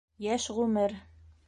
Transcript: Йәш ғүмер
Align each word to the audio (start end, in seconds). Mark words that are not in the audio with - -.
Йәш 0.27 0.47
ғүмер 0.61 0.97